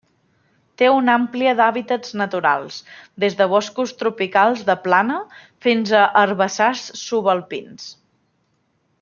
[0.81, 2.79] Té una àmplia d'hàbitats naturals,
[3.25, 5.19] des de boscos tropicals de plana
[5.67, 7.87] fins a herbassars subalpins.